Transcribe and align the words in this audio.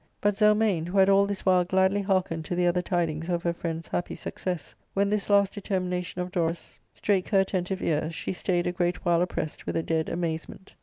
But 0.19 0.33
Zelmane, 0.35 0.87
who 0.87 0.97
had 0.97 1.09
all 1.11 1.27
this 1.27 1.45
while 1.45 1.63
gladly 1.63 2.01
hearkened 2.01 2.43
to 2.45 2.55
the 2.55 2.65
other 2.65 2.81
tidings 2.81 3.29
of 3.29 3.43
her 3.43 3.53
friend's 3.53 3.87
happy 3.89 4.15
success, 4.15 4.73
when 4.95 5.11
this 5.11 5.29
last 5.29 5.53
determination 5.53 6.21
of 6.21 6.31
Dorus 6.31 6.79
strake 6.91 7.27
384 7.27 7.29
ARCADIA:— 7.29 7.29
Book 7.29 7.29
III. 7.29 7.37
her 7.37 7.41
attentive 7.43 7.81
ears, 8.09 8.15
she 8.15 8.33
stayed 8.33 8.65
a 8.65 8.71
great 8.75 9.05
while 9.05 9.21
oppressed 9.21 9.67
with 9.67 9.75
a 9.75 9.83
dead 9.83 10.09
amazement. 10.09 10.73